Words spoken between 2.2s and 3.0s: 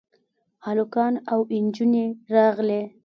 راغلې.